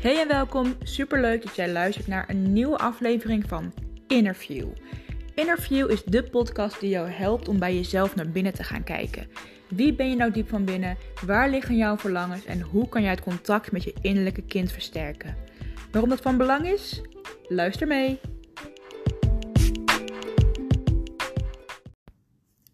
Hey 0.00 0.20
en 0.20 0.28
welkom. 0.28 0.76
Superleuk 0.82 1.42
dat 1.42 1.56
jij 1.56 1.72
luistert 1.72 2.06
naar 2.06 2.28
een 2.28 2.52
nieuwe 2.52 2.78
aflevering 2.78 3.48
van 3.48 3.72
Interview. 4.06 4.68
Interview 5.34 5.90
is 5.90 6.04
de 6.04 6.22
podcast 6.22 6.80
die 6.80 6.90
jou 6.90 7.08
helpt 7.08 7.48
om 7.48 7.58
bij 7.58 7.74
jezelf 7.74 8.14
naar 8.14 8.28
binnen 8.28 8.54
te 8.54 8.62
gaan 8.62 8.84
kijken. 8.84 9.28
Wie 9.68 9.94
ben 9.94 10.10
je 10.10 10.16
nou 10.16 10.30
diep 10.30 10.48
van 10.48 10.64
binnen? 10.64 10.96
Waar 11.26 11.50
liggen 11.50 11.76
jouw 11.76 11.96
verlangens 11.96 12.44
en 12.44 12.60
hoe 12.60 12.88
kan 12.88 13.02
jij 13.02 13.10
het 13.10 13.20
contact 13.20 13.72
met 13.72 13.82
je 13.82 13.94
innerlijke 14.00 14.42
kind 14.42 14.72
versterken? 14.72 15.36
Waarom 15.90 16.10
dat 16.10 16.20
van 16.20 16.36
belang 16.36 16.66
is? 16.66 17.00
Luister 17.48 17.86
mee. 17.86 18.20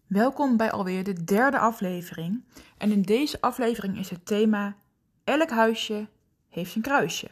Welkom 0.07 0.57
bij 0.57 0.71
alweer 0.71 1.05
de 1.05 1.25
derde 1.25 1.59
aflevering. 1.59 2.45
En 2.79 2.91
in 2.91 3.03
deze 3.03 3.41
aflevering 3.41 3.99
is 3.99 4.11
het 4.11 4.27
thema 4.27 4.77
Elk 5.25 5.51
huisje 5.51 6.07
heeft 6.57 6.75
een 6.75 6.83
kruisje. 6.83 7.31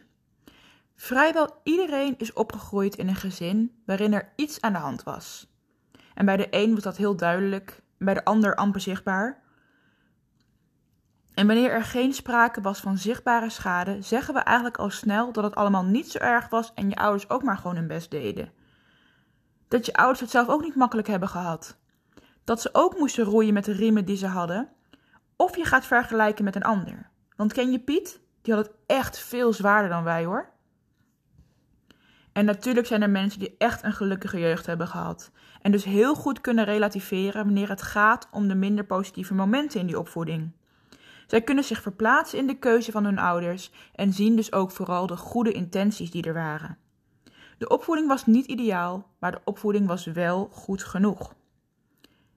Vrijwel 0.96 1.60
iedereen 1.62 2.14
is 2.18 2.32
opgegroeid 2.32 2.96
in 2.96 3.08
een 3.08 3.14
gezin 3.14 3.82
waarin 3.86 4.12
er 4.12 4.32
iets 4.36 4.60
aan 4.60 4.72
de 4.72 4.78
hand 4.78 5.02
was. 5.02 5.52
En 6.14 6.24
bij 6.24 6.36
de 6.36 6.46
een 6.50 6.74
was 6.74 6.82
dat 6.82 6.96
heel 6.96 7.16
duidelijk, 7.16 7.82
bij 7.98 8.14
de 8.14 8.24
ander 8.24 8.54
amper 8.54 8.80
zichtbaar. 8.80 9.42
En 11.34 11.46
wanneer 11.46 11.70
er 11.70 11.82
geen 11.82 12.12
sprake 12.12 12.60
was 12.60 12.80
van 12.80 12.98
zichtbare 12.98 13.50
schade, 13.50 14.02
zeggen 14.02 14.34
we 14.34 14.40
eigenlijk 14.40 14.78
al 14.78 14.90
snel 14.90 15.32
dat 15.32 15.44
het 15.44 15.54
allemaal 15.54 15.84
niet 15.84 16.10
zo 16.10 16.18
erg 16.18 16.48
was 16.48 16.74
en 16.74 16.88
je 16.88 16.96
ouders 16.96 17.28
ook 17.28 17.42
maar 17.42 17.56
gewoon 17.56 17.76
hun 17.76 17.86
best 17.86 18.10
deden. 18.10 18.52
Dat 19.68 19.86
je 19.86 19.94
ouders 19.94 20.20
het 20.20 20.30
zelf 20.30 20.48
ook 20.48 20.62
niet 20.62 20.74
makkelijk 20.74 21.08
hebben 21.08 21.28
gehad. 21.28 21.76
Dat 22.44 22.60
ze 22.60 22.68
ook 22.72 22.98
moesten 22.98 23.24
roeien 23.24 23.54
met 23.54 23.64
de 23.64 23.72
riemen 23.72 24.04
die 24.04 24.16
ze 24.16 24.26
hadden. 24.26 24.68
Of 25.36 25.56
je 25.56 25.64
gaat 25.64 25.86
vergelijken 25.86 26.44
met 26.44 26.56
een 26.56 26.62
ander. 26.62 27.10
Want 27.36 27.52
ken 27.52 27.72
je 27.72 27.80
Piet? 27.80 28.20
Die 28.44 28.54
had 28.54 28.66
het 28.66 28.74
echt 28.86 29.18
veel 29.18 29.52
zwaarder 29.52 29.90
dan 29.90 30.04
wij 30.04 30.24
hoor. 30.24 30.48
En 32.32 32.44
natuurlijk 32.44 32.86
zijn 32.86 33.02
er 33.02 33.10
mensen 33.10 33.40
die 33.40 33.54
echt 33.58 33.84
een 33.84 33.92
gelukkige 33.92 34.38
jeugd 34.38 34.66
hebben 34.66 34.88
gehad. 34.88 35.30
En 35.60 35.70
dus 35.70 35.84
heel 35.84 36.14
goed 36.14 36.40
kunnen 36.40 36.64
relativeren 36.64 37.44
wanneer 37.44 37.68
het 37.68 37.82
gaat 37.82 38.28
om 38.30 38.48
de 38.48 38.54
minder 38.54 38.84
positieve 38.84 39.34
momenten 39.34 39.80
in 39.80 39.86
die 39.86 39.98
opvoeding. 39.98 40.52
Zij 41.26 41.42
kunnen 41.42 41.64
zich 41.64 41.82
verplaatsen 41.82 42.38
in 42.38 42.46
de 42.46 42.58
keuze 42.58 42.92
van 42.92 43.04
hun 43.04 43.18
ouders 43.18 43.70
en 43.94 44.12
zien 44.12 44.36
dus 44.36 44.52
ook 44.52 44.70
vooral 44.70 45.06
de 45.06 45.16
goede 45.16 45.52
intenties 45.52 46.10
die 46.10 46.22
er 46.22 46.34
waren. 46.34 46.78
De 47.58 47.68
opvoeding 47.68 48.08
was 48.08 48.26
niet 48.26 48.46
ideaal, 48.46 49.10
maar 49.18 49.32
de 49.32 49.40
opvoeding 49.44 49.86
was 49.86 50.04
wel 50.04 50.48
goed 50.52 50.84
genoeg. 50.84 51.34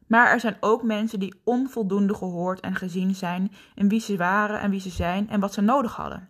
Maar 0.07 0.31
er 0.31 0.39
zijn 0.39 0.57
ook 0.59 0.83
mensen 0.83 1.19
die 1.19 1.41
onvoldoende 1.43 2.13
gehoord 2.13 2.59
en 2.59 2.75
gezien 2.75 3.15
zijn 3.15 3.51
in 3.75 3.89
wie 3.89 3.99
ze 3.99 4.17
waren 4.17 4.59
en 4.59 4.69
wie 4.69 4.79
ze 4.79 4.89
zijn 4.89 5.29
en 5.29 5.39
wat 5.39 5.53
ze 5.53 5.61
nodig 5.61 5.95
hadden. 5.95 6.29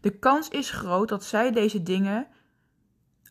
De 0.00 0.18
kans 0.18 0.48
is 0.48 0.70
groot 0.70 1.08
dat 1.08 1.24
zij 1.24 1.52
deze 1.52 1.82
dingen, 1.82 2.26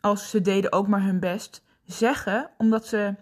als 0.02 0.30
ze 0.30 0.42
deden 0.42 0.72
ook 0.72 0.88
maar 0.88 1.04
hun 1.04 1.20
best, 1.20 1.64
zeggen 1.86 2.50
omdat 2.58 2.86
ze 2.88 3.16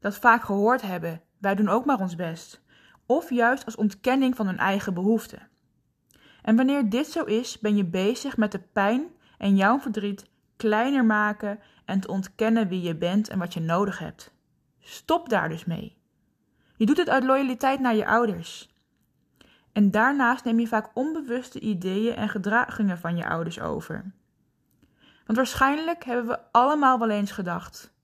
dat 0.00 0.16
vaak 0.16 0.42
gehoord 0.42 0.82
hebben. 0.82 1.20
Wij 1.38 1.54
doen 1.54 1.68
ook 1.68 1.84
maar 1.84 2.00
ons 2.00 2.16
best. 2.16 2.62
Of 3.06 3.30
juist 3.30 3.64
als 3.64 3.76
ontkenning 3.76 4.36
van 4.36 4.46
hun 4.46 4.58
eigen 4.58 4.94
behoeften. 4.94 5.48
En 6.42 6.56
wanneer 6.56 6.88
dit 6.88 7.06
zo 7.06 7.24
is, 7.24 7.58
ben 7.58 7.76
je 7.76 7.84
bezig 7.84 8.36
met 8.36 8.52
de 8.52 8.60
pijn 8.72 9.06
en 9.38 9.56
jouw 9.56 9.80
verdriet 9.80 10.30
kleiner 10.56 11.04
maken 11.04 11.58
en 11.84 12.00
te 12.00 12.08
ontkennen 12.08 12.68
wie 12.68 12.82
je 12.82 12.96
bent 12.96 13.28
en 13.28 13.38
wat 13.38 13.54
je 13.54 13.60
nodig 13.60 13.98
hebt. 13.98 14.34
Stop 14.82 15.28
daar 15.28 15.48
dus 15.48 15.64
mee. 15.64 15.96
Je 16.76 16.86
doet 16.86 16.96
het 16.96 17.08
uit 17.08 17.24
loyaliteit 17.24 17.80
naar 17.80 17.94
je 17.94 18.06
ouders. 18.06 18.70
En 19.72 19.90
daarnaast 19.90 20.44
neem 20.44 20.60
je 20.60 20.66
vaak 20.66 20.90
onbewuste 20.94 21.60
ideeën 21.60 22.14
en 22.14 22.28
gedragingen 22.28 22.98
van 22.98 23.16
je 23.16 23.28
ouders 23.28 23.60
over. 23.60 24.12
Want 25.26 25.38
waarschijnlijk 25.38 26.04
hebben 26.04 26.26
we 26.26 26.38
allemaal 26.52 26.98
wel 26.98 27.10
eens 27.10 27.30
gedacht: 27.30 27.94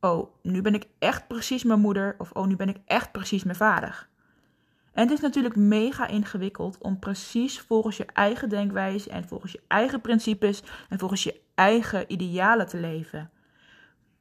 Oh, 0.00 0.34
nu 0.42 0.62
ben 0.62 0.74
ik 0.74 0.86
echt 0.98 1.26
precies 1.26 1.64
mijn 1.64 1.80
moeder, 1.80 2.14
of 2.18 2.30
oh, 2.30 2.46
nu 2.46 2.56
ben 2.56 2.68
ik 2.68 2.78
echt 2.86 3.12
precies 3.12 3.44
mijn 3.44 3.56
vader. 3.56 4.08
En 4.92 5.02
het 5.02 5.10
is 5.10 5.20
natuurlijk 5.20 5.56
mega 5.56 6.06
ingewikkeld 6.06 6.78
om 6.78 6.98
precies 6.98 7.60
volgens 7.60 7.96
je 7.96 8.06
eigen 8.06 8.48
denkwijze 8.48 9.10
en 9.10 9.28
volgens 9.28 9.52
je 9.52 9.62
eigen 9.68 10.00
principes 10.00 10.62
en 10.88 10.98
volgens 10.98 11.22
je 11.24 11.40
eigen 11.54 12.12
idealen 12.12 12.66
te 12.66 12.76
leven. 12.76 13.30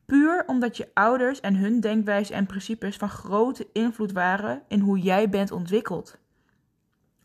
Puur 0.05 0.43
omdat 0.47 0.77
je 0.77 0.89
ouders 0.93 1.39
en 1.39 1.55
hun 1.55 1.79
denkwijze 1.79 2.33
en 2.33 2.45
principes 2.45 2.95
van 2.95 3.09
grote 3.09 3.67
invloed 3.73 4.11
waren 4.11 4.61
in 4.67 4.79
hoe 4.79 4.99
jij 4.99 5.29
bent 5.29 5.51
ontwikkeld. 5.51 6.17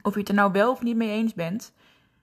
Of 0.03 0.13
je 0.15 0.21
het 0.21 0.29
er 0.29 0.35
nou 0.35 0.53
wel 0.53 0.71
of 0.71 0.83
niet 0.83 0.97
mee 0.97 1.11
eens 1.11 1.35
bent, 1.35 1.73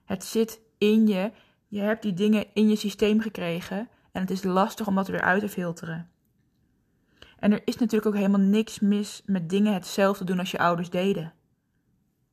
het 0.04 0.24
zit 0.24 0.60
in 0.78 1.06
je. 1.06 1.32
Je 1.68 1.80
hebt 1.80 2.02
die 2.02 2.14
dingen 2.14 2.46
in 2.52 2.68
je 2.68 2.76
systeem 2.76 3.20
gekregen 3.20 3.88
en 4.12 4.20
het 4.20 4.30
is 4.30 4.42
lastig 4.42 4.86
om 4.86 4.94
dat 4.94 5.08
weer 5.08 5.20
uit 5.20 5.40
te 5.40 5.48
filteren. 5.48 6.10
En 7.38 7.52
er 7.52 7.62
is 7.64 7.76
natuurlijk 7.76 8.06
ook 8.06 8.14
helemaal 8.14 8.40
niks 8.40 8.80
mis 8.80 9.22
met 9.26 9.50
dingen 9.50 9.72
hetzelfde 9.72 10.24
doen 10.24 10.38
als 10.38 10.50
je 10.50 10.58
ouders 10.58 10.90
deden. 10.90 11.32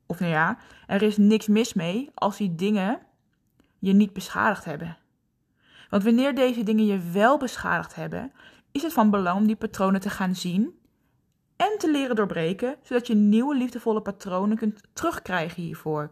Of 0.06 0.20
nou 0.20 0.32
ja, 0.32 0.58
er 0.88 1.02
is 1.02 1.18
niks 1.18 1.48
mis 1.48 1.74
mee 1.74 2.10
als 2.14 2.38
die 2.38 2.56
dingen 2.56 3.00
je 3.80 3.94
niet 3.94 4.14
beschadigd 4.14 4.66
hebben. 4.66 4.98
Want 5.92 6.04
wanneer 6.04 6.36
deze 6.36 6.64
dingen 6.64 6.86
je 6.86 7.00
wel 7.12 7.38
beschadigd 7.38 7.96
hebben, 7.96 8.32
is 8.72 8.82
het 8.82 8.94
van 8.94 9.10
belang 9.10 9.38
om 9.38 9.48
die 9.48 9.56
patronen 9.56 10.02
te 10.02 10.10
gaan 10.10 10.36
zien 10.36 10.80
en 11.56 11.78
te 11.78 11.92
leren 11.92 12.16
doorbreken, 12.16 12.76
zodat 12.82 13.08
je 13.08 13.16
nieuwe 13.16 13.56
liefdevolle 13.56 14.02
patronen 14.02 14.58
kunt 14.58 14.82
terugkrijgen 14.94 15.62
hiervoor. 15.62 16.10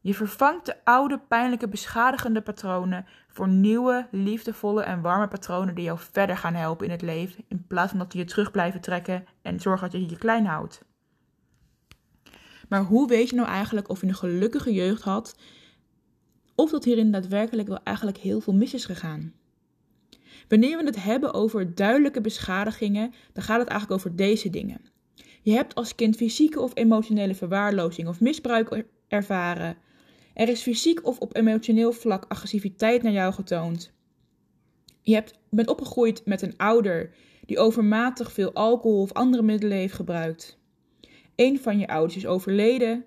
Je 0.00 0.14
vervangt 0.14 0.66
de 0.66 0.76
oude, 0.84 1.18
pijnlijke, 1.18 1.68
beschadigende 1.68 2.40
patronen 2.40 3.06
voor 3.28 3.48
nieuwe, 3.48 4.08
liefdevolle 4.10 4.82
en 4.82 5.00
warme 5.00 5.28
patronen 5.28 5.74
die 5.74 5.84
jou 5.84 5.98
verder 5.98 6.36
gaan 6.36 6.54
helpen 6.54 6.86
in 6.86 6.92
het 6.92 7.02
leven, 7.02 7.44
in 7.48 7.66
plaats 7.66 7.90
van 7.90 7.98
dat 7.98 8.10
die 8.10 8.20
je 8.20 8.26
terug 8.26 8.50
blijven 8.50 8.80
trekken 8.80 9.26
en 9.42 9.60
zorgen 9.60 9.90
dat 9.90 10.00
je 10.00 10.08
je 10.08 10.18
klein 10.18 10.46
houdt. 10.46 10.84
Maar 12.68 12.82
hoe 12.82 13.08
weet 13.08 13.30
je 13.30 13.36
nou 13.36 13.48
eigenlijk 13.48 13.88
of 13.88 14.00
je 14.00 14.06
een 14.06 14.14
gelukkige 14.14 14.72
jeugd 14.72 15.02
had 15.02 15.36
of 16.56 16.70
dat 16.70 16.84
hierin 16.84 17.10
daadwerkelijk 17.10 17.68
wel 17.68 17.80
eigenlijk 17.82 18.18
heel 18.18 18.40
veel 18.40 18.54
mis 18.54 18.74
is 18.74 18.84
gegaan. 18.84 19.34
Wanneer 20.48 20.78
we 20.78 20.84
het 20.84 21.02
hebben 21.02 21.34
over 21.34 21.74
duidelijke 21.74 22.20
beschadigingen, 22.20 23.12
dan 23.32 23.42
gaat 23.42 23.60
het 23.60 23.68
eigenlijk 23.68 24.00
over 24.00 24.16
deze 24.16 24.50
dingen. 24.50 24.80
Je 25.42 25.52
hebt 25.52 25.74
als 25.74 25.94
kind 25.94 26.16
fysieke 26.16 26.60
of 26.60 26.70
emotionele 26.74 27.34
verwaarlozing 27.34 28.08
of 28.08 28.20
misbruik 28.20 28.84
ervaren. 29.08 29.76
Er 30.34 30.48
is 30.48 30.62
fysiek 30.62 31.06
of 31.06 31.18
op 31.18 31.36
emotioneel 31.36 31.92
vlak 31.92 32.24
agressiviteit 32.28 33.02
naar 33.02 33.12
jou 33.12 33.32
getoond. 33.32 33.92
Je 35.02 35.14
hebt, 35.14 35.38
bent 35.50 35.68
opgegroeid 35.68 36.22
met 36.24 36.42
een 36.42 36.56
ouder 36.56 37.14
die 37.44 37.58
overmatig 37.58 38.32
veel 38.32 38.52
alcohol 38.52 39.00
of 39.00 39.12
andere 39.12 39.42
middelen 39.42 39.76
heeft 39.76 39.94
gebruikt. 39.94 40.58
Een 41.36 41.58
van 41.58 41.78
je 41.78 41.88
ouders 41.88 42.16
is 42.16 42.26
overleden. 42.26 43.04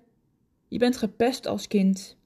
Je 0.68 0.78
bent 0.78 0.96
gepest 0.96 1.46
als 1.46 1.68
kind. 1.68 2.18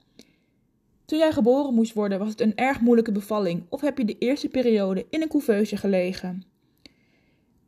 Toen 1.04 1.18
jij 1.18 1.32
geboren 1.32 1.74
moest 1.74 1.92
worden, 1.92 2.18
was 2.18 2.28
het 2.28 2.40
een 2.40 2.56
erg 2.56 2.80
moeilijke 2.80 3.12
bevalling, 3.12 3.62
of 3.68 3.80
heb 3.80 3.98
je 3.98 4.04
de 4.04 4.18
eerste 4.18 4.48
periode 4.48 5.06
in 5.10 5.22
een 5.22 5.28
couveuse 5.28 5.76
gelegen. 5.76 6.42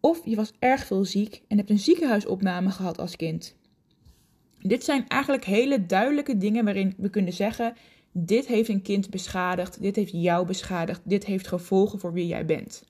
Of 0.01 0.21
je 0.25 0.37
was 0.37 0.53
erg 0.59 0.85
veel 0.85 1.05
ziek 1.05 1.43
en 1.49 1.57
hebt 1.57 1.71
een 1.71 1.79
ziekenhuisopname 1.79 2.71
gehad 2.71 2.99
als 2.99 3.17
kind. 3.17 3.57
Dit 4.61 4.85
zijn 4.85 5.09
eigenlijk 5.09 5.45
hele 5.45 5.87
duidelijke 5.87 6.37
dingen 6.37 6.65
waarin 6.65 6.95
we 6.97 7.11
kunnen 7.11 7.33
zeggen: 7.33 7.75
dit 8.13 8.47
heeft 8.47 8.69
een 8.69 8.83
kind 8.83 9.11
beschadigd, 9.11 9.81
dit 9.83 9.97
heeft 9.97 10.13
jou 10.13 10.47
beschadigd, 10.47 11.01
dit 11.05 11.25
heeft 11.25 11.47
gevolgen 11.47 11.99
voor 11.99 12.13
wie 12.13 12.27
jij 12.27 12.47
bent. 12.47 12.85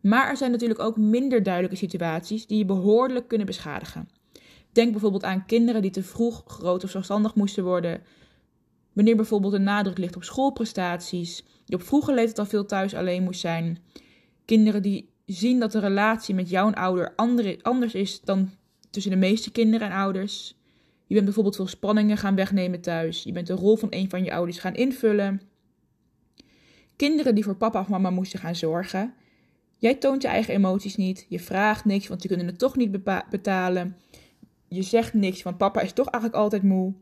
Maar 0.00 0.28
er 0.28 0.36
zijn 0.36 0.50
natuurlijk 0.50 0.80
ook 0.80 0.96
minder 0.96 1.42
duidelijke 1.42 1.76
situaties 1.76 2.46
die 2.46 2.58
je 2.58 2.64
behoorlijk 2.64 3.28
kunnen 3.28 3.46
beschadigen. 3.46 4.08
Denk 4.72 4.90
bijvoorbeeld 4.90 5.24
aan 5.24 5.46
kinderen 5.46 5.82
die 5.82 5.90
te 5.90 6.02
vroeg 6.02 6.44
groot 6.46 6.84
of 6.84 6.90
zelfstandig 6.90 7.34
moesten 7.34 7.64
worden, 7.64 8.02
Wanneer 8.96 9.16
bijvoorbeeld 9.16 9.52
een 9.52 9.62
nadruk 9.62 9.98
ligt 9.98 10.16
op 10.16 10.24
schoolprestaties, 10.24 11.44
die 11.64 11.76
op 11.76 11.82
vroege 11.82 12.14
leeftijd 12.14 12.38
al 12.38 12.46
veel 12.46 12.66
thuis 12.66 12.94
alleen 12.94 13.22
moest 13.22 13.40
zijn. 13.40 13.78
Kinderen 14.44 14.82
die 14.82 15.08
zien 15.26 15.60
dat 15.60 15.72
de 15.72 15.78
relatie 15.78 16.34
met 16.34 16.50
jouw 16.50 16.72
ouder 16.72 17.12
anders 17.62 17.94
is 17.94 18.20
dan 18.20 18.50
tussen 18.90 19.10
de 19.10 19.18
meeste 19.18 19.52
kinderen 19.52 19.90
en 19.90 19.96
ouders. 19.96 20.56
Je 21.06 21.14
bent 21.14 21.24
bijvoorbeeld 21.24 21.56
veel 21.56 21.66
spanningen 21.66 22.16
gaan 22.16 22.34
wegnemen 22.34 22.80
thuis. 22.80 23.22
Je 23.22 23.32
bent 23.32 23.46
de 23.46 23.52
rol 23.52 23.76
van 23.76 23.88
een 23.90 24.10
van 24.10 24.24
je 24.24 24.32
ouders 24.32 24.58
gaan 24.58 24.74
invullen. 24.74 25.40
Kinderen 26.96 27.34
die 27.34 27.44
voor 27.44 27.56
papa 27.56 27.80
of 27.80 27.88
mama 27.88 28.10
moesten 28.10 28.38
gaan 28.38 28.56
zorgen. 28.56 29.14
Jij 29.78 29.94
toont 29.94 30.22
je 30.22 30.28
eigen 30.28 30.54
emoties 30.54 30.96
niet. 30.96 31.26
Je 31.28 31.40
vraagt 31.40 31.84
niks, 31.84 32.08
want 32.08 32.22
ze 32.22 32.28
kunnen 32.28 32.46
het 32.46 32.58
toch 32.58 32.76
niet 32.76 33.02
betalen. 33.30 33.96
Je 34.68 34.82
zegt 34.82 35.14
niks, 35.14 35.42
want 35.42 35.56
papa 35.56 35.80
is 35.80 35.92
toch 35.92 36.08
eigenlijk 36.08 36.42
altijd 36.42 36.62
moe. 36.62 36.94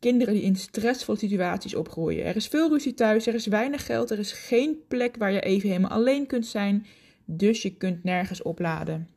Kinderen 0.00 0.34
die 0.34 0.42
in 0.42 0.56
stressvolle 0.56 1.18
situaties 1.18 1.74
opgroeien. 1.74 2.24
Er 2.24 2.36
is 2.36 2.46
veel 2.46 2.68
ruzie 2.68 2.94
thuis, 2.94 3.26
er 3.26 3.34
is 3.34 3.46
weinig 3.46 3.86
geld, 3.86 4.10
er 4.10 4.18
is 4.18 4.32
geen 4.32 4.78
plek 4.88 5.16
waar 5.16 5.32
je 5.32 5.40
even 5.40 5.68
helemaal 5.68 5.90
alleen 5.90 6.26
kunt 6.26 6.46
zijn, 6.46 6.86
dus 7.24 7.62
je 7.62 7.76
kunt 7.76 8.04
nergens 8.04 8.42
opladen. 8.42 9.08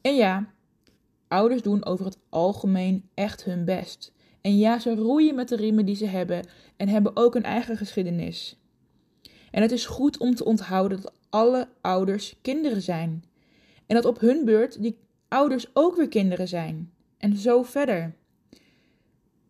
En 0.00 0.14
ja, 0.14 0.52
ouders 1.28 1.62
doen 1.62 1.84
over 1.84 2.04
het 2.04 2.18
algemeen 2.28 3.08
echt 3.14 3.44
hun 3.44 3.64
best. 3.64 4.12
En 4.40 4.58
ja, 4.58 4.78
ze 4.78 4.94
roeien 4.94 5.34
met 5.34 5.48
de 5.48 5.56
riemen 5.56 5.86
die 5.86 5.96
ze 5.96 6.06
hebben 6.06 6.46
en 6.76 6.88
hebben 6.88 7.16
ook 7.16 7.34
een 7.34 7.42
eigen 7.42 7.76
geschiedenis. 7.76 8.60
En 9.50 9.62
het 9.62 9.72
is 9.72 9.86
goed 9.86 10.18
om 10.18 10.34
te 10.34 10.44
onthouden 10.44 11.00
dat 11.00 11.12
alle 11.30 11.68
ouders 11.80 12.36
kinderen 12.42 12.82
zijn. 12.82 13.24
En 13.86 13.94
dat 13.94 14.04
op 14.04 14.20
hun 14.20 14.44
beurt 14.44 14.82
die 14.82 14.98
ouders 15.28 15.66
ook 15.72 15.96
weer 15.96 16.08
kinderen 16.08 16.48
zijn. 16.48 16.92
En 17.18 17.36
zo 17.36 17.62
verder. 17.62 18.14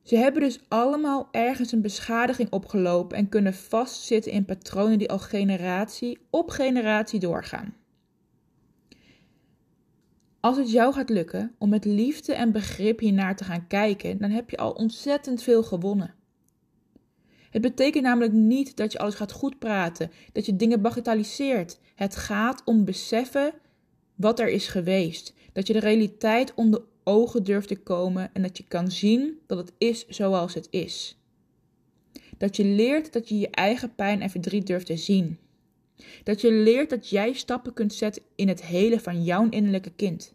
Ze 0.03 0.17
hebben 0.17 0.43
dus 0.43 0.61
allemaal 0.69 1.29
ergens 1.31 1.73
een 1.73 1.83
beschadiging 1.83 2.51
opgelopen 2.51 3.17
en 3.17 3.29
kunnen 3.29 3.55
vastzitten 3.55 4.33
in 4.33 4.45
patronen 4.45 4.99
die 4.99 5.11
al 5.11 5.19
generatie 5.19 6.19
op 6.31 6.51
generatie 6.51 7.21
doorgaan. 7.21 7.75
Als 10.41 10.57
het 10.57 10.71
jou 10.71 10.93
gaat 10.93 11.09
lukken 11.09 11.55
om 11.59 11.69
met 11.69 11.85
liefde 11.85 12.35
en 12.35 12.53
begrip 12.53 12.99
hiernaar 12.99 13.37
te 13.37 13.45
gaan 13.45 13.67
kijken, 13.67 14.19
dan 14.19 14.31
heb 14.31 14.51
je 14.51 14.57
al 14.57 14.73
ontzettend 14.73 15.43
veel 15.43 15.63
gewonnen. 15.63 16.15
Het 17.51 17.63
betekent 17.63 18.05
namelijk 18.05 18.33
niet 18.33 18.77
dat 18.77 18.93
je 18.93 18.99
alles 18.99 19.15
gaat 19.15 19.33
goed 19.33 19.59
praten, 19.59 20.11
dat 20.33 20.47
je 20.47 20.57
dingen 20.57 20.83
bagatelliseert. 20.83 21.79
Het 21.95 22.17
gaat 22.17 22.63
om 22.65 22.85
beseffen 22.85 23.53
wat 24.15 24.41
er 24.41 24.49
is 24.49 24.69
geweest. 24.69 25.35
Dat 25.53 25.67
je 25.67 25.73
de 25.73 25.79
realiteit 25.79 26.55
onder 26.55 26.83
ogen 27.05 27.45
durft 27.45 27.69
te 27.69 27.77
komen 27.77 28.31
en 28.33 28.43
dat 28.43 28.57
je 28.57 28.65
kan 28.69 28.91
zien 28.91 29.39
dat 29.47 29.59
het 29.59 29.73
is 29.79 30.07
zoals 30.07 30.55
het 30.55 30.69
is. 30.71 31.17
Dat 32.39 32.57
je 32.57 32.65
leert 32.65 33.13
dat 33.13 33.29
je 33.29 33.39
je 33.39 33.51
eigen 33.51 33.95
pijn 33.95 34.23
en 34.23 34.31
verdriet 34.31 34.67
durft 34.67 34.87
te 34.87 34.97
zien. 34.97 35.39
Dat 36.23 36.41
je 36.41 36.53
leert 36.53 36.91
dat 36.91 37.09
jij 37.09 37.33
stappen 37.33 37.73
kunt 37.73 37.95
zetten 37.95 38.23
in 38.35 38.49
het 38.49 38.63
hele 38.65 39.01
van 39.01 39.25
jouw 39.25 39.49
innerlijke 39.49 39.93
kind. 39.97 40.35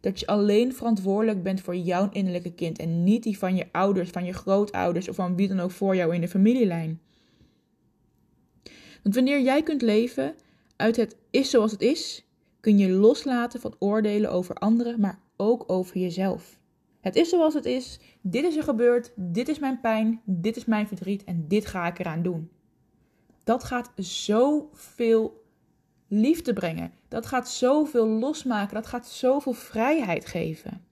Dat 0.00 0.20
je 0.20 0.26
alleen 0.26 0.74
verantwoordelijk 0.74 1.42
bent 1.42 1.60
voor 1.60 1.76
jouw 1.76 2.08
innerlijke 2.12 2.52
kind 2.54 2.78
en 2.78 3.04
niet 3.04 3.22
die 3.22 3.38
van 3.38 3.56
je 3.56 3.66
ouders, 3.72 4.10
van 4.10 4.24
je 4.24 4.32
grootouders 4.32 5.08
of 5.08 5.16
van 5.16 5.36
wie 5.36 5.48
dan 5.48 5.60
ook 5.60 5.70
voor 5.70 5.96
jou 5.96 6.14
in 6.14 6.20
de 6.20 6.28
familielijn. 6.28 7.00
Want 9.02 9.14
wanneer 9.14 9.40
jij 9.40 9.62
kunt 9.62 9.82
leven 9.82 10.34
uit 10.76 10.96
het 10.96 11.16
is 11.30 11.50
zoals 11.50 11.72
het 11.72 11.82
is, 11.82 12.24
kun 12.60 12.78
je 12.78 12.90
loslaten 12.90 13.60
van 13.60 13.74
oordelen 13.78 14.30
over 14.30 14.54
anderen, 14.54 15.00
maar 15.00 15.18
ook 15.36 15.64
over 15.66 15.98
jezelf. 15.98 16.60
Het 17.00 17.16
is 17.16 17.28
zoals 17.28 17.54
het 17.54 17.64
is, 17.64 18.00
dit 18.20 18.44
is 18.44 18.56
er 18.56 18.62
gebeurd, 18.62 19.12
dit 19.16 19.48
is 19.48 19.58
mijn 19.58 19.80
pijn, 19.80 20.20
dit 20.24 20.56
is 20.56 20.64
mijn 20.64 20.86
verdriet 20.86 21.24
en 21.24 21.44
dit 21.48 21.66
ga 21.66 21.86
ik 21.86 21.98
eraan 21.98 22.22
doen. 22.22 22.50
Dat 23.44 23.64
gaat 23.64 23.90
zoveel 23.96 25.42
liefde 26.08 26.52
brengen. 26.52 26.92
Dat 27.08 27.26
gaat 27.26 27.50
zoveel 27.50 28.06
losmaken. 28.06 28.74
Dat 28.74 28.86
gaat 28.86 29.08
zoveel 29.08 29.52
vrijheid 29.52 30.26
geven. 30.26 30.84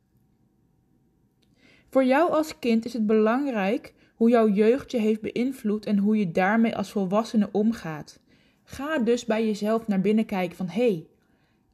Voor 1.88 2.04
jou 2.04 2.30
als 2.30 2.58
kind 2.58 2.84
is 2.84 2.92
het 2.92 3.06
belangrijk 3.06 3.94
hoe 4.14 4.30
jouw 4.30 4.48
jeugd 4.48 4.90
je 4.90 4.98
heeft 4.98 5.20
beïnvloed 5.20 5.86
en 5.86 5.98
hoe 5.98 6.18
je 6.18 6.30
daarmee 6.30 6.76
als 6.76 6.90
volwassene 6.90 7.48
omgaat. 7.52 8.20
Ga 8.64 8.98
dus 8.98 9.24
bij 9.24 9.46
jezelf 9.46 9.86
naar 9.86 10.00
binnen 10.00 10.26
kijken 10.26 10.56
van 10.56 10.68
hé, 10.68 10.90
hey, 10.90 11.06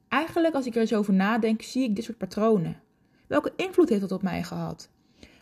eigenlijk 0.09 0.55
als 0.55 0.65
ik 0.65 0.75
er 0.75 0.81
eens 0.81 0.93
over 0.93 1.13
nadenk, 1.13 1.61
zie 1.61 1.83
ik 1.83 1.95
dit 1.95 2.03
soort 2.03 2.17
patronen. 2.17 2.81
Welke 3.27 3.53
invloed 3.55 3.89
heeft 3.89 4.01
dat 4.01 4.11
op 4.11 4.21
mij 4.21 4.43
gehad? 4.43 4.89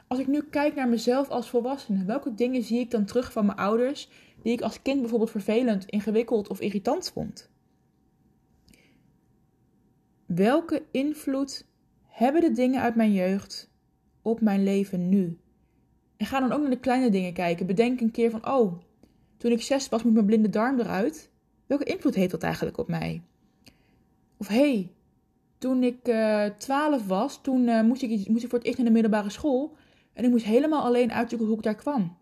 Als 0.08 0.20
ik 0.20 0.28
nu 0.28 0.42
kijk 0.42 0.76
naar 0.76 0.90
mezelf 0.90 1.30
als 1.30 1.50
volwassene, 1.50 2.06
welke 2.06 2.34
dingen 2.34 2.64
zie 2.64 2.80
ik 2.80 2.92
dan 2.92 3.06
terug 3.06 3.32
van 3.32 3.46
mijn 3.46 3.58
ouders 3.58 4.10
die 4.42 4.54
ik 4.54 4.62
als 4.62 4.82
kind 4.82 5.00
bijvoorbeeld 5.00 5.32
vervelend, 5.32 5.86
ingewikkeld 5.86 6.48
of 6.48 6.60
irritant 6.60 7.12
vond? 7.12 7.50
Welke 10.26 10.84
invloed 10.92 11.66
hebben 12.08 12.42
de 12.42 12.52
dingen 12.52 12.82
uit 12.82 12.96
mijn 12.96 13.14
jeugd 13.14 13.70
op 14.22 14.42
mijn 14.42 14.64
leven 14.64 15.10
nu? 15.10 15.38
En 16.18 16.26
ga 16.26 16.40
dan 16.40 16.52
ook 16.52 16.62
naar 16.62 16.70
de 16.70 16.80
kleine 16.80 17.10
dingen 17.10 17.34
kijken. 17.34 17.66
Bedenk 17.66 18.02
een 18.02 18.12
keer 18.12 18.30
van, 18.30 18.48
oh, 18.48 18.82
toen 19.38 19.52
ik 19.52 19.62
zes 19.62 19.90
was, 19.90 20.04
moet 20.04 20.14
mijn 20.14 20.26
blinde 20.26 20.50
darm 20.50 20.80
eruit. 20.80 21.30
Welke 21.66 21.84
invloed 21.84 22.16
heeft 22.16 22.32
dat 22.32 22.44
eigenlijk 22.44 22.78
op 22.78 22.88
mij? 22.88 23.22
Of 24.38 24.48
hey, 24.48 24.92
toen 25.58 25.84
ik 25.84 26.08
uh, 26.08 26.46
twaalf 26.46 27.08
was, 27.08 27.42
toen 27.42 27.68
uh, 27.68 27.82
moest, 27.82 28.02
ik, 28.02 28.28
moest 28.28 28.44
ik 28.44 28.50
voor 28.50 28.58
het 28.58 28.68
eerst 28.68 28.78
naar 28.78 28.88
de 28.88 28.94
middelbare 28.94 29.30
school. 29.30 29.76
En 30.14 30.24
ik 30.24 30.30
moest 30.30 30.46
helemaal 30.46 30.84
alleen 30.84 31.12
uitzoeken 31.12 31.48
hoe 31.48 31.58
ik 31.58 31.64
daar 31.64 31.76
kwam. 31.76 32.18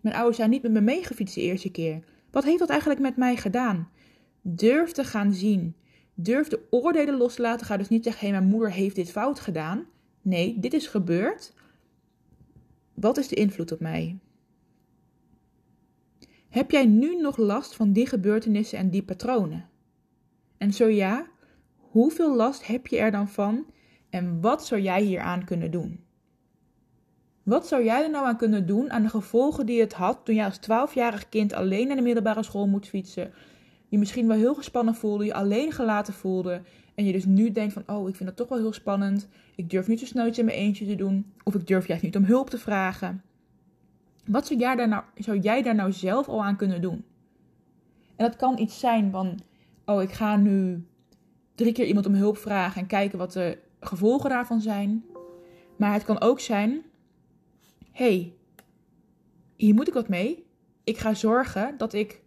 Mijn 0.00 0.14
ouders 0.14 0.36
zijn 0.36 0.50
niet 0.50 0.62
met 0.62 0.72
me 0.72 0.80
meegefietst 0.80 1.34
de 1.34 1.40
eerste 1.40 1.70
keer. 1.70 2.04
Wat 2.30 2.44
heeft 2.44 2.58
dat 2.58 2.68
eigenlijk 2.68 3.00
met 3.00 3.16
mij 3.16 3.36
gedaan? 3.36 3.88
Durf 4.42 4.92
te 4.92 5.04
gaan 5.04 5.32
zien. 5.32 5.74
Durf 6.14 6.48
de 6.48 6.66
oordelen 6.70 7.16
los 7.16 7.34
te 7.34 7.42
laten. 7.42 7.66
Ga 7.66 7.76
dus 7.76 7.88
niet 7.88 8.04
zeggen: 8.04 8.26
hé, 8.26 8.32
mijn 8.32 8.48
moeder 8.50 8.72
heeft 8.72 8.94
dit 8.94 9.10
fout 9.10 9.40
gedaan. 9.40 9.84
Nee, 10.22 10.60
dit 10.60 10.72
is 10.72 10.86
gebeurd. 10.86 11.54
Wat 12.94 13.18
is 13.18 13.28
de 13.28 13.36
invloed 13.36 13.72
op 13.72 13.80
mij? 13.80 14.18
Heb 16.48 16.70
jij 16.70 16.86
nu 16.86 17.16
nog 17.16 17.36
last 17.36 17.74
van 17.74 17.92
die 17.92 18.06
gebeurtenissen 18.06 18.78
en 18.78 18.90
die 18.90 19.02
patronen? 19.02 19.68
En 20.58 20.72
zo 20.72 20.88
ja, 20.88 21.26
hoeveel 21.96 22.36
last 22.36 22.66
heb 22.66 22.86
je 22.86 22.98
er 22.98 23.10
dan 23.10 23.28
van 23.28 23.66
en 24.10 24.40
wat 24.40 24.66
zou 24.66 24.80
jij 24.80 25.02
hier 25.02 25.20
aan 25.20 25.44
kunnen 25.44 25.70
doen? 25.70 26.00
Wat 27.42 27.66
zou 27.66 27.84
jij 27.84 28.02
er 28.02 28.10
nou 28.10 28.26
aan 28.26 28.36
kunnen 28.36 28.66
doen 28.66 28.90
aan 28.90 29.02
de 29.02 29.08
gevolgen 29.08 29.66
die 29.66 29.80
het 29.80 29.92
had 29.92 30.20
toen 30.24 30.34
jij 30.34 30.44
als 30.44 30.60
12-jarig 30.60 31.28
kind 31.28 31.52
alleen 31.52 31.86
naar 31.86 31.96
de 31.96 32.02
middelbare 32.02 32.42
school 32.42 32.66
moet 32.66 32.88
fietsen, 32.88 33.32
je 33.88 33.98
misschien 33.98 34.26
wel 34.26 34.36
heel 34.36 34.54
gespannen 34.54 34.94
voelde, 34.94 35.24
je 35.24 35.34
alleen 35.34 35.72
gelaten 35.72 36.14
voelde. 36.14 36.62
En 36.94 37.04
je 37.04 37.12
dus 37.12 37.24
nu 37.24 37.52
denkt 37.52 37.72
van, 37.72 37.82
oh, 37.86 38.08
ik 38.08 38.16
vind 38.16 38.28
dat 38.28 38.38
toch 38.38 38.48
wel 38.48 38.58
heel 38.58 38.72
spannend. 38.72 39.28
Ik 39.54 39.70
durf 39.70 39.86
niet 39.86 40.00
zo 40.00 40.06
snel 40.06 40.26
iets 40.26 40.38
in 40.38 40.44
mijn 40.44 40.58
eentje 40.58 40.86
te 40.86 40.94
doen. 40.94 41.32
Of 41.42 41.54
ik 41.54 41.66
durf 41.66 41.86
juist 41.86 42.02
niet 42.02 42.16
om 42.16 42.24
hulp 42.24 42.50
te 42.50 42.58
vragen. 42.58 43.22
Wat 44.26 44.46
zou 44.46 44.60
jij 44.60 44.76
daar 44.76 44.88
nou, 44.88 45.04
zou 45.14 45.38
jij 45.38 45.62
daar 45.62 45.74
nou 45.74 45.92
zelf 45.92 46.28
al 46.28 46.44
aan 46.44 46.56
kunnen 46.56 46.80
doen? 46.80 47.04
En 48.16 48.26
dat 48.26 48.36
kan 48.36 48.58
iets 48.58 48.78
zijn 48.78 49.10
van, 49.10 49.38
oh, 49.84 50.02
ik 50.02 50.12
ga 50.12 50.36
nu 50.36 50.84
drie 51.56 51.72
keer 51.72 51.86
iemand 51.86 52.06
om 52.06 52.14
hulp 52.14 52.36
vragen 52.36 52.80
en 52.80 52.86
kijken 52.86 53.18
wat 53.18 53.32
de 53.32 53.58
gevolgen 53.80 54.30
daarvan 54.30 54.60
zijn. 54.60 55.04
Maar 55.76 55.92
het 55.92 56.04
kan 56.04 56.20
ook 56.20 56.40
zijn, 56.40 56.82
hey, 57.92 58.32
hier 59.56 59.74
moet 59.74 59.88
ik 59.88 59.94
wat 59.94 60.08
mee. 60.08 60.44
Ik 60.84 60.98
ga 60.98 61.14
zorgen 61.14 61.74
dat 61.76 61.92
ik 61.92 62.20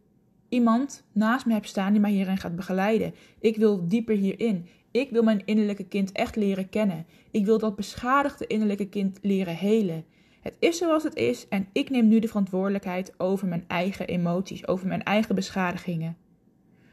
iemand 0.50 1.04
naast 1.12 1.46
me 1.46 1.54
heb 1.54 1.66
staan 1.66 1.92
die 1.92 2.02
mij 2.02 2.12
hierin 2.12 2.38
gaat 2.38 2.56
begeleiden. 2.56 3.14
Ik 3.40 3.58
wil 3.58 3.88
dieper 3.88 4.16
hierin. 4.16 4.68
Ik 4.92 5.10
wil 5.10 5.24
mijn 5.24 5.46
innerlijke 5.46 5.88
kind 5.88 6.12
echt 6.12 6.36
leren 6.36 6.70
kennen. 6.70 7.06
Ik 7.32 7.46
wil 7.46 7.58
dat 7.58 7.76
beschadigde 7.76 8.48
innerlijke 8.48 8.90
kind 8.90 9.20
leren 9.22 9.56
helen. 9.56 10.06
Het 10.42 10.56
is 10.60 10.78
zoals 10.78 11.04
het 11.04 11.16
is 11.16 11.48
en 11.48 11.68
ik 11.72 11.90
neem 11.90 12.08
nu 12.08 12.20
de 12.20 12.28
verantwoordelijkheid 12.28 13.14
over 13.18 13.48
mijn 13.48 13.64
eigen 13.68 14.08
emoties, 14.08 14.68
over 14.68 14.88
mijn 14.88 15.04
eigen 15.04 15.36
beschadigingen. 15.36 16.18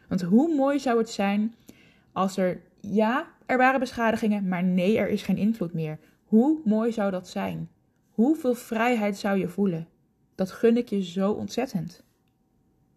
Want 0.09 0.23
hoe 0.23 0.55
mooi 0.55 0.79
zou 0.79 0.99
het 0.99 1.11
zijn 1.11 1.55
als 2.17 2.37
er, 2.37 2.61
ja, 2.81 3.27
er 3.47 3.57
waren 3.57 3.81
beschadigingen, 3.81 4.49
maar 4.49 4.63
nee, 4.63 4.99
er 4.99 5.09
is 5.09 5.23
geen 5.23 5.37
invloed 5.37 5.73
meer. 5.73 5.99
Hoe 6.25 6.61
mooi 6.65 6.93
zou 6.93 7.11
dat 7.11 7.29
zijn? 7.29 7.71
Hoeveel 8.11 8.55
vrijheid 8.55 9.17
zou 9.17 9.39
je 9.39 9.49
voelen? 9.49 9.89
Dat 10.35 10.51
gun 10.51 10.77
ik 10.77 10.89
je 10.89 11.03
zo 11.03 11.33
ontzettend. 11.33 12.05